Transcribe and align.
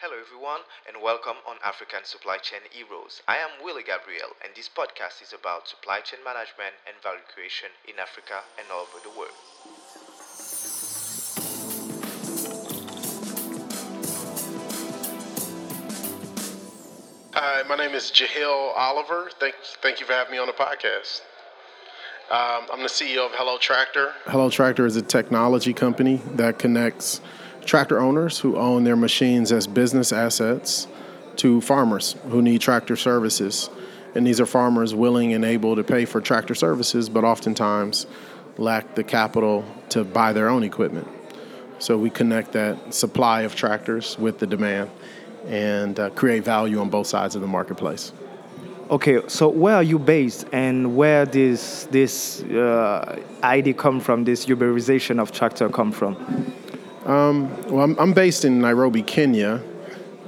Hello, 0.00 0.14
everyone, 0.14 0.60
and 0.86 1.02
welcome 1.02 1.34
on 1.44 1.56
African 1.64 2.04
Supply 2.04 2.36
Chain 2.38 2.60
Heroes. 2.70 3.20
I 3.26 3.38
am 3.38 3.48
Willie 3.64 3.82
Gabriel, 3.82 4.30
and 4.44 4.54
this 4.54 4.68
podcast 4.68 5.20
is 5.20 5.32
about 5.32 5.66
supply 5.66 5.98
chain 5.98 6.20
management 6.24 6.70
and 6.86 6.94
value 7.02 7.26
creation 7.34 7.70
in 7.84 7.98
Africa 7.98 8.46
and 8.56 8.68
all 8.70 8.86
over 8.86 9.02
the 9.02 9.10
world. 9.18 9.34
Hi, 17.34 17.64
my 17.68 17.74
name 17.74 17.96
is 17.96 18.12
Jehiel 18.12 18.72
Oliver. 18.76 19.30
Thank, 19.40 19.56
thank 19.82 19.98
you 19.98 20.06
for 20.06 20.12
having 20.12 20.30
me 20.30 20.38
on 20.38 20.46
the 20.46 20.52
podcast. 20.52 21.22
Um, 22.30 22.68
I'm 22.72 22.82
the 22.82 22.88
CEO 22.88 23.26
of 23.26 23.32
Hello 23.32 23.58
Tractor. 23.58 24.12
Hello 24.26 24.48
Tractor 24.48 24.86
is 24.86 24.94
a 24.94 25.02
technology 25.02 25.72
company 25.72 26.22
that 26.36 26.60
connects 26.60 27.20
tractor 27.68 28.00
owners 28.00 28.38
who 28.38 28.56
own 28.56 28.84
their 28.84 28.96
machines 28.96 29.52
as 29.52 29.66
business 29.66 30.10
assets 30.10 30.88
to 31.36 31.60
farmers 31.60 32.16
who 32.30 32.40
need 32.40 32.62
tractor 32.62 32.96
services. 32.96 33.68
And 34.14 34.26
these 34.26 34.40
are 34.40 34.46
farmers 34.46 34.94
willing 34.94 35.34
and 35.34 35.44
able 35.44 35.76
to 35.76 35.84
pay 35.84 36.06
for 36.06 36.22
tractor 36.22 36.54
services, 36.54 37.10
but 37.10 37.24
oftentimes 37.24 38.06
lack 38.56 38.94
the 38.94 39.04
capital 39.04 39.66
to 39.90 40.02
buy 40.02 40.32
their 40.32 40.48
own 40.48 40.64
equipment. 40.64 41.06
So 41.78 41.98
we 41.98 42.08
connect 42.08 42.52
that 42.52 42.94
supply 42.94 43.42
of 43.42 43.54
tractors 43.54 44.18
with 44.18 44.38
the 44.38 44.46
demand 44.46 44.90
and 45.46 46.00
uh, 46.00 46.08
create 46.10 46.44
value 46.44 46.80
on 46.80 46.88
both 46.88 47.06
sides 47.06 47.36
of 47.36 47.42
the 47.42 47.46
marketplace. 47.46 48.12
Okay, 48.90 49.20
so 49.28 49.48
where 49.50 49.74
are 49.74 49.82
you 49.82 49.98
based, 49.98 50.46
and 50.50 50.96
where 50.96 51.26
does 51.26 51.86
this 51.90 52.42
uh, 52.44 53.20
idea 53.42 53.74
come 53.74 54.00
from? 54.00 54.24
This 54.24 54.46
Uberization 54.46 55.20
of 55.20 55.30
tractor 55.30 55.68
come 55.68 55.92
from? 55.92 56.16
Um, 57.08 57.50
well, 57.68 57.84
I'm, 57.84 57.98
I'm, 57.98 58.12
based 58.12 58.44
in 58.44 58.60
Nairobi, 58.60 59.02
Kenya. 59.02 59.62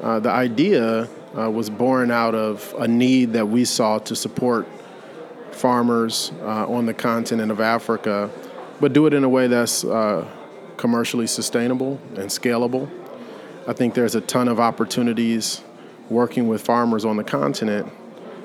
Uh, 0.00 0.18
the 0.18 0.30
idea 0.30 1.10
uh, 1.36 1.50
was 1.50 1.68
born 1.68 2.10
out 2.10 2.34
of 2.34 2.74
a 2.78 2.88
need 2.88 3.34
that 3.34 3.46
we 3.46 3.66
saw 3.66 3.98
to 3.98 4.16
support 4.16 4.66
farmers 5.52 6.32
uh, 6.40 6.66
on 6.66 6.86
the 6.86 6.94
continent 6.94 7.52
of 7.52 7.60
Africa, 7.60 8.30
but 8.80 8.94
do 8.94 9.04
it 9.04 9.12
in 9.12 9.24
a 9.24 9.28
way 9.28 9.46
that's 9.46 9.84
uh, 9.84 10.26
commercially 10.78 11.26
sustainable 11.26 12.00
and 12.16 12.30
scalable. 12.30 12.88
I 13.68 13.74
think 13.74 13.92
there's 13.92 14.14
a 14.14 14.22
ton 14.22 14.48
of 14.48 14.58
opportunities 14.58 15.60
working 16.08 16.48
with 16.48 16.62
farmers 16.62 17.04
on 17.04 17.18
the 17.18 17.24
continent, 17.24 17.92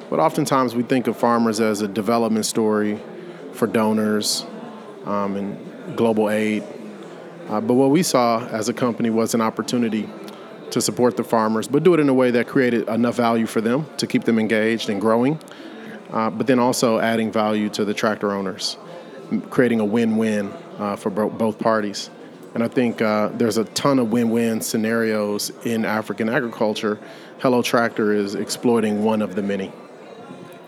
but 0.09 0.19
oftentimes 0.19 0.75
we 0.75 0.83
think 0.83 1.07
of 1.07 1.15
farmers 1.15 1.61
as 1.61 1.79
a 1.79 1.87
development 1.87 2.45
story 2.45 2.99
for 3.53 3.65
donors 3.65 4.45
um, 5.05 5.37
and 5.37 5.95
global 5.95 6.29
aid. 6.29 6.65
Uh, 7.47 7.61
but 7.61 7.75
what 7.75 7.91
we 7.91 8.01
saw 8.01 8.45
as 8.47 8.69
a 8.69 8.73
company 8.73 9.09
was 9.09 9.33
an 9.33 9.41
opportunity 9.41 10.09
to 10.71 10.81
support 10.81 11.15
the 11.15 11.23
farmers, 11.23 11.67
but 11.67 11.83
do 11.83 11.93
it 11.93 11.99
in 11.99 12.09
a 12.09 12.13
way 12.13 12.31
that 12.31 12.47
created 12.47 12.87
enough 12.89 13.15
value 13.15 13.45
for 13.45 13.61
them 13.61 13.85
to 13.97 14.07
keep 14.07 14.23
them 14.23 14.39
engaged 14.39 14.89
and 14.89 14.99
growing, 14.99 15.39
uh, 16.11 16.29
but 16.29 16.47
then 16.47 16.59
also 16.59 16.99
adding 16.99 17.31
value 17.31 17.69
to 17.69 17.85
the 17.85 17.93
tractor 17.93 18.31
owners, 18.31 18.77
creating 19.49 19.79
a 19.79 19.85
win 19.85 20.17
win 20.17 20.51
uh, 20.79 20.95
for 20.95 21.09
bo- 21.09 21.29
both 21.29 21.59
parties. 21.59 22.09
And 22.55 22.63
I 22.63 22.67
think 22.67 23.01
uh, 23.01 23.29
there's 23.33 23.57
a 23.57 23.65
ton 23.65 23.99
of 23.99 24.11
win 24.11 24.31
win 24.31 24.61
scenarios 24.61 25.51
in 25.65 25.85
African 25.85 26.29
agriculture. 26.29 26.97
Hello 27.39 27.61
Tractor 27.61 28.13
is 28.13 28.33
exploiting 28.33 29.03
one 29.03 29.21
of 29.21 29.35
the 29.35 29.43
many. 29.43 29.71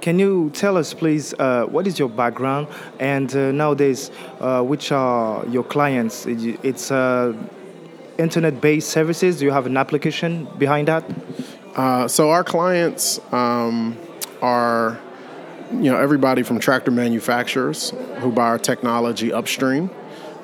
Can 0.08 0.20
you 0.20 0.52
tell 0.52 0.78
us, 0.78 0.94
please, 0.94 1.34
uh, 1.34 1.66
what 1.66 1.86
is 1.86 2.00
your 2.00 2.08
background 2.08 2.70
and 2.98 3.30
uh, 3.36 3.52
nowadays, 3.52 4.10
uh, 4.40 4.64
which 4.64 4.94
are 4.94 5.46
your 5.48 5.66
clients? 5.66 6.26
It's 6.26 6.92
uh, 6.92 7.34
internet 8.18 8.62
based 8.62 8.90
services. 8.90 9.40
Do 9.40 9.44
you 9.44 9.52
have 9.52 9.66
an 9.66 9.76
application 9.76 10.48
behind 10.58 10.88
that? 10.88 11.04
Uh, 11.76 12.08
so, 12.08 12.30
our 12.30 12.46
clients 12.46 13.20
um, 13.34 13.98
are 14.42 14.98
you 15.74 15.92
know 15.92 15.98
everybody 15.98 16.42
from 16.42 16.58
tractor 16.58 16.92
manufacturers 16.92 17.90
who 18.20 18.32
buy 18.32 18.46
our 18.46 18.60
technology 18.60 19.34
upstream 19.34 19.90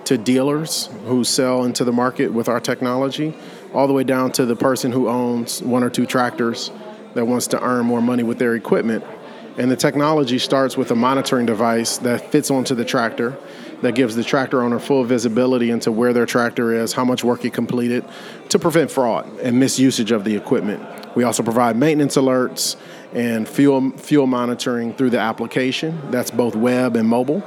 to 0.04 0.18
dealers 0.18 0.90
who 1.06 1.24
sell 1.24 1.64
into 1.64 1.86
the 1.86 1.94
market 1.94 2.34
with 2.34 2.50
our 2.50 2.60
technology, 2.60 3.34
all 3.74 3.88
the 3.88 3.94
way 3.94 4.04
down 4.04 4.30
to 4.34 4.46
the 4.46 4.58
person 4.58 4.92
who 4.92 5.08
owns 5.08 5.64
one 5.64 5.86
or 5.86 5.90
two 5.90 6.06
tractors 6.06 6.70
that 7.14 7.24
wants 7.24 7.48
to 7.48 7.64
earn 7.64 7.86
more 7.86 8.02
money 8.02 8.24
with 8.24 8.40
their 8.40 8.56
equipment. 8.56 9.06
And 9.58 9.70
the 9.70 9.76
technology 9.76 10.40
starts 10.40 10.76
with 10.76 10.90
a 10.92 10.96
monitoring 10.96 11.46
device 11.46 11.98
that 12.00 12.32
fits 12.32 12.50
onto 12.50 12.74
the 12.74 12.86
tractor 12.86 13.38
that 13.84 13.96
gives 13.96 14.16
the 14.16 14.24
tractor 14.24 14.64
owner 14.64 14.80
full 14.80 15.04
visibility 15.04 15.70
into 15.70 15.92
where 15.92 16.14
their 16.14 16.26
tractor 16.26 16.74
is, 16.74 16.94
how 16.94 17.04
much 17.04 17.24
work 17.24 17.44
it 17.44 17.54
completed 17.54 18.04
to 18.50 18.58
prevent 18.58 18.90
fraud 18.90 19.28
and 19.40 19.62
misusage 19.62 20.10
of 20.10 20.24
the 20.24 20.36
equipment. 20.36 20.82
We 21.16 21.26
also 21.26 21.44
provide 21.44 21.76
maintenance 21.76 22.16
alerts 22.16 22.78
and 23.14 23.48
fuel 23.48 23.92
fuel 23.92 24.26
monitoring 24.26 24.94
through 24.94 25.12
the 25.12 25.20
application. 25.20 26.00
That's 26.12 26.32
both 26.32 26.56
web 26.56 26.96
and 26.96 27.08
mobile. 27.08 27.44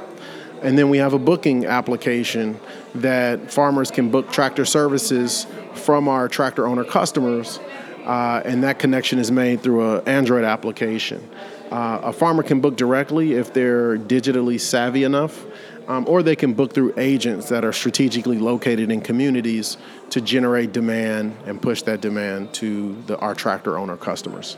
And 0.61 0.77
then 0.77 0.89
we 0.89 0.99
have 0.99 1.13
a 1.13 1.19
booking 1.19 1.65
application 1.65 2.59
that 2.95 3.51
farmers 3.51 3.91
can 3.91 4.09
book 4.09 4.31
tractor 4.31 4.65
services 4.65 5.45
from 5.73 6.07
our 6.07 6.27
tractor 6.27 6.67
owner 6.67 6.83
customers, 6.83 7.59
uh, 8.05 8.41
and 8.45 8.63
that 8.63 8.79
connection 8.79 9.19
is 9.19 9.31
made 9.31 9.61
through 9.61 9.97
an 9.97 10.07
Android 10.07 10.43
application. 10.43 11.27
Uh, 11.71 11.99
a 12.03 12.13
farmer 12.13 12.43
can 12.43 12.61
book 12.61 12.77
directly 12.77 13.33
if 13.33 13.53
they're 13.53 13.97
digitally 13.97 14.59
savvy 14.59 15.03
enough, 15.03 15.45
um, 15.87 16.05
or 16.07 16.23
they 16.23 16.35
can 16.35 16.53
book 16.53 16.73
through 16.73 16.93
agents 16.97 17.49
that 17.49 17.65
are 17.65 17.73
strategically 17.73 18.39
located 18.39 18.91
in 18.91 19.01
communities 19.01 19.77
to 20.09 20.21
generate 20.21 20.71
demand 20.71 21.35
and 21.45 21.61
push 21.61 21.81
that 21.81 22.01
demand 22.01 22.53
to 22.53 22.95
the, 23.07 23.17
our 23.19 23.35
tractor 23.35 23.77
owner 23.77 23.97
customers. 23.97 24.57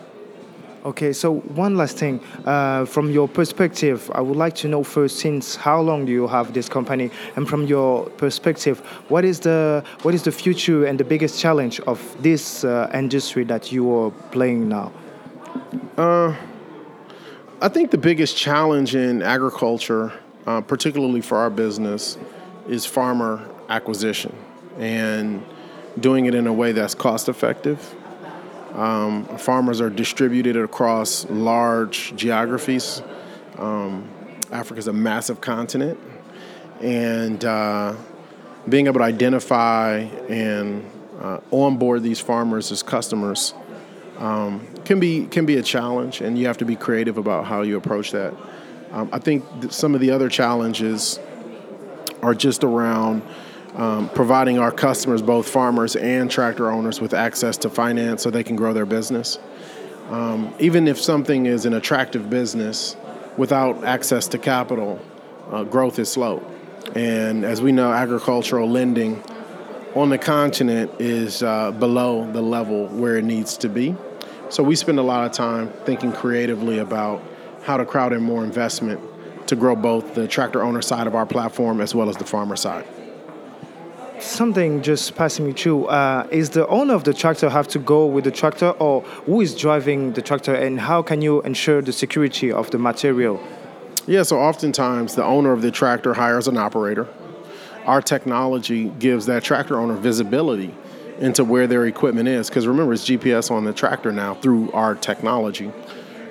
Okay, 0.86 1.12
so 1.12 1.40
one 1.40 1.75
last 1.75 1.98
thing. 1.98 2.22
Uh, 2.46 2.86
from 2.86 3.12
your 3.12 3.28
perspective, 3.28 4.09
I 4.16 4.22
would 4.22 4.38
like 4.38 4.56
to 4.56 4.68
know 4.69 4.81
first, 4.81 5.19
since 5.19 5.58
how 5.58 5.81
long 5.81 6.06
do 6.06 6.12
you 6.12 6.25
have 6.28 6.53
this 6.53 6.69
company, 6.69 7.12
and 7.36 7.50
from 7.50 7.66
your 7.66 8.06
perspective, 8.12 8.80
what 9.09 9.25
is 9.25 9.42
the 9.42 9.84
what 10.03 10.14
is 10.14 10.24
the 10.24 10.31
future 10.31 10.86
and 10.86 10.98
the 10.98 11.03
biggest 11.03 11.38
challenge 11.38 11.81
of 11.81 12.00
this 12.24 12.64
uh, 12.64 12.90
industry 12.94 13.44
that 13.46 13.74
you 13.74 13.94
are 13.94 14.12
playing 14.31 14.69
now? 14.69 14.92
Uh, 15.98 16.34
I 17.62 17.68
think 17.68 17.92
the 17.92 17.97
biggest 17.97 18.38
challenge 18.38 18.96
in 18.96 19.22
agriculture, 19.22 20.14
uh, 20.47 20.62
particularly 20.62 21.22
for 21.22 21.38
our 21.38 21.50
business, 21.50 22.18
is 22.68 22.86
farmer 22.86 23.47
acquisition 23.68 24.36
and 24.78 25.44
doing 26.00 26.25
it 26.25 26.36
in 26.36 26.48
a 26.48 26.53
way 26.53 26.72
that's 26.72 26.96
cost 26.96 27.28
effective 27.28 27.96
um, 28.74 29.25
farmers 29.38 29.81
are 29.81 29.90
distributed 29.90 30.56
across 30.56 31.30
large 31.30 32.16
geographies. 32.16 33.02
Um, 33.58 34.08
Africa 34.52 34.80
is 34.80 34.88
a 34.88 34.94
massive 34.94 35.42
continent, 35.42 36.00
and 36.81 37.44
uh, 37.44 37.96
being 38.68 38.88
able 38.88 39.00
to 39.00 39.06
identify 39.06 39.98
and 40.30 40.90
uh, 41.19 41.40
onboard 41.52 42.03
these 42.03 42.19
farmers 42.19 42.72
as 42.72 42.84
customers 42.84 43.53
um, 44.19 44.68
can 44.85 45.00
be 45.00 45.25
can 45.25 45.46
be 45.46 45.57
a 45.57 45.63
challenge, 45.63 46.22
and 46.22 46.38
you 46.38 46.46
have 46.47 46.57
to 46.57 46.66
be 46.66 46.75
creative 46.75 47.18
about 47.18 47.46
how 47.46 47.62
you 47.62 47.78
approach 47.78 48.12
that. 48.12 48.34
Um, 48.91 49.09
I 49.12 49.19
think 49.19 49.44
some 49.72 49.96
of 49.96 50.02
the 50.02 50.12
other 50.12 50.30
challenges 50.30 51.19
are 52.22 52.35
just 52.35 52.63
around 52.63 53.22
um, 53.75 54.09
providing 54.09 54.59
our 54.59 54.72
customers, 54.72 55.22
both 55.22 55.47
farmers 55.47 55.96
and 55.96 56.30
tractor 56.30 56.69
owners, 56.69 57.00
with 57.00 57.13
access 57.13 57.57
to 57.57 57.69
finance 57.69 58.22
so 58.22 58.30
they 58.30 58.44
can 58.44 58.56
grow 58.56 58.74
their 58.74 58.85
business. 58.85 59.40
Um, 60.09 60.53
even 60.59 60.88
if 60.88 61.00
something 61.00 61.46
is 61.46 61.66
an 61.66 61.74
attractive 61.74 62.30
business, 62.30 62.97
without 63.38 63.84
access 63.84 64.28
to 64.30 64.38
capital, 64.38 65.00
uh, 65.51 65.63
growth 65.63 66.00
is 66.00 66.09
slow. 66.12 66.44
And 66.96 67.46
as 67.46 67.62
we 67.62 67.72
know, 67.72 67.94
agricultural 67.94 68.69
lending 68.69 69.24
on 69.96 70.09
the 70.09 70.18
continent 70.18 70.91
is 71.00 71.44
uh, 71.44 71.72
below 71.72 72.30
the 72.31 72.41
level 72.41 72.88
where 72.88 73.18
it 73.18 73.24
needs 73.24 73.57
to 73.57 73.69
be. 73.69 73.95
So 74.50 74.63
we 74.63 74.75
spend 74.75 75.00
a 75.00 75.04
lot 75.04 75.25
of 75.25 75.31
time 75.31 75.72
thinking 75.86 76.12
creatively 76.12 76.80
about 76.80 77.24
how 77.63 77.78
to 77.78 77.86
crowd 77.86 78.13
in 78.13 78.24
more 78.24 78.44
investment 78.44 79.00
to 79.48 79.56
grow 79.56 79.75
both 79.75 80.16
the 80.16 80.28
tractor 80.28 80.62
owner 80.63 80.81
side 80.81 81.07
of 81.07 81.16
our 81.16 81.25
platform 81.25 81.81
as 81.81 81.96
well 81.96 82.10
as 82.10 82.18
the 82.18 82.25
farmer 82.25 82.56
side 82.56 82.86
something 84.22 84.81
just 84.81 85.16
passing 85.16 85.46
me 85.46 85.54
through. 85.54 85.86
Uh, 85.86 86.28
is 86.31 86.51
the 86.51 86.68
owner 86.68 86.94
of 86.94 87.04
the 87.04 87.13
tractor 87.13 87.50
have 87.50 87.68
to 87.69 87.80
go 87.80 88.06
with 88.06 88.24
the 88.24 88.31
tractor, 88.31 88.72
or 88.72 89.01
who 89.25 89.42
is 89.42 89.56
driving 89.56 90.13
the 90.13 90.22
tractor, 90.22 90.54
and 90.54 90.80
how 90.80 91.02
can 91.02 91.22
you 91.22 91.42
ensure 91.42 91.81
the 91.81 91.94
security 91.94 92.52
of 92.52 92.69
the 92.72 92.78
material? 92.78 93.42
Yeah, 94.07 94.24
so 94.24 94.40
oftentimes 94.40 95.16
the 95.16 95.24
owner 95.24 95.52
of 95.52 95.62
the 95.62 95.72
tractor 95.72 96.13
hires 96.13 96.48
an 96.48 96.57
operator. 96.57 97.07
Our 97.86 98.02
technology 98.02 98.90
gives 99.00 99.25
that 99.28 99.44
tractor 99.44 99.80
owner 99.80 99.95
visibility 99.95 100.74
into 101.19 101.44
where 101.44 101.68
their 101.68 101.86
equipment 101.86 102.27
is, 102.27 102.50
because 102.50 102.66
remember, 102.66 102.94
it's 102.94 103.06
GPS 103.06 103.51
on 103.51 103.66
the 103.66 103.74
tractor 103.74 104.12
now 104.12 104.33
through 104.36 104.71
our 104.71 104.95
technology. 104.95 105.71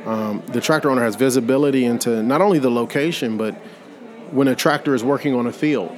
Um, 0.07 0.43
the 0.47 0.61
tractor 0.61 0.91
owner 0.91 1.03
has 1.03 1.17
visibility 1.17 1.85
into 1.85 2.23
not 2.23 2.41
only 2.41 2.59
the 2.59 2.71
location, 2.71 3.37
but 3.37 3.55
when 4.31 4.49
a 4.49 4.55
tractor 4.55 4.95
is 4.95 5.05
working 5.05 5.35
on 5.35 5.47
a 5.47 5.53
field, 5.53 5.95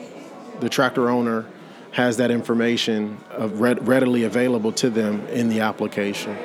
the 0.61 0.69
tractor 0.69 1.09
owner 1.09 1.47
has 1.93 2.17
that 2.19 2.31
information 2.31 3.19
readily 3.39 4.25
available 4.25 4.73
to 4.73 4.91
them 4.91 5.27
in 5.29 5.49
the 5.49 5.61
application. 5.61 6.37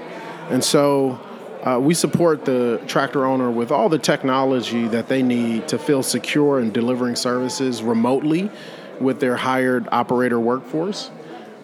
And 0.50 0.64
so 0.64 1.20
uh, 1.64 1.80
we 1.80 1.94
support 1.94 2.46
the 2.46 2.82
tractor 2.88 3.26
owner 3.26 3.50
with 3.50 3.72
all 3.72 3.90
the 3.90 4.00
technology 4.00 4.88
that 4.88 5.08
they 5.08 5.24
need 5.24 5.68
to 5.68 5.80
feel 5.80 6.04
secure 6.04 6.60
in 6.60 6.72
delivering 6.72 7.16
services 7.16 7.82
remotely 7.82 8.50
with 9.00 9.20
their 9.20 9.36
hired 9.36 9.88
operator 9.92 10.40
workforce. 10.40 11.10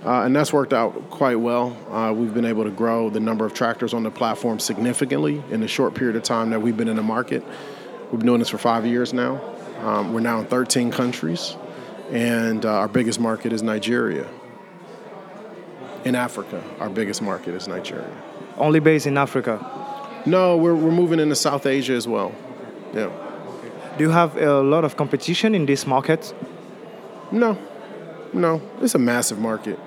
Uh, 0.04 0.24
and 0.24 0.36
that's 0.36 0.52
worked 0.52 0.74
out 0.74 1.10
quite 1.12 1.36
well. 1.36 1.78
Uh, 1.92 2.12
we've 2.12 2.34
been 2.34 2.46
able 2.46 2.64
to 2.64 2.72
grow 2.72 3.10
the 3.10 3.20
number 3.20 3.46
of 3.46 3.54
tractors 3.54 3.94
on 3.94 4.02
the 4.02 4.10
platform 4.10 4.60
significantly 4.60 5.44
in 5.52 5.62
the 5.62 5.68
short 5.68 5.94
period 5.94 6.16
of 6.16 6.24
time 6.24 6.50
that 6.50 6.60
we've 6.60 6.76
been 6.76 6.88
in 6.88 6.96
the 6.96 7.04
market. 7.04 7.44
We've 8.12 8.20
been 8.20 8.26
doing 8.26 8.40
this 8.40 8.50
for 8.50 8.58
five 8.58 8.86
years 8.86 9.14
now. 9.14 9.40
Um, 9.82 10.12
we're 10.14 10.22
now 10.22 10.40
in 10.40 10.48
13 10.48 10.92
countries, 10.92 11.56
and 12.10 12.66
uh, 12.66 12.80
our 12.80 12.88
biggest 12.88 13.20
market 13.20 13.54
is 13.54 13.62
Nigeria. 13.62 14.28
In 16.04 16.16
Africa, 16.16 16.64
our 16.80 16.90
biggest 16.90 17.22
market 17.22 17.54
is 17.54 17.68
Nigeria. 17.68 18.12
Only 18.58 18.80
based 18.80 19.06
in 19.06 19.18
Africa? 19.18 19.60
No, 20.26 20.58
we're, 20.58 20.76
we're 20.76 20.92
moving 20.92 21.20
into 21.20 21.36
South 21.36 21.68
Asia 21.68 21.94
as 21.94 22.08
well. 22.08 22.34
Yeah. 22.94 23.12
Do 23.98 24.04
you 24.04 24.10
have 24.10 24.36
a 24.36 24.62
lot 24.62 24.84
of 24.84 24.98
competition 24.98 25.54
in 25.54 25.68
this 25.68 25.86
market? 25.86 26.34
No, 27.32 27.58
no. 28.34 28.62
It's 28.82 28.96
a 28.96 29.00
massive 29.00 29.38
market. 29.38 29.80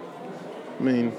I 0.78 0.82
mean, 0.82 1.12